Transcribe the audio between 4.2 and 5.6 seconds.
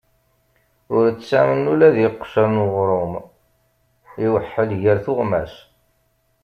iweḥḥel ger tuɣmas.